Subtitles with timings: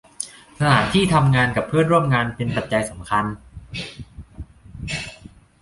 [0.57, 3.25] สถานที่ทำงานกับเพื่อนร่วมงาน เป็นปัจจัยสำคัญ